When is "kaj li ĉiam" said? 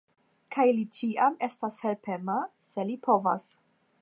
0.55-1.37